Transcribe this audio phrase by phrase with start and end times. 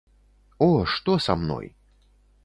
[0.67, 1.67] О, што са мной?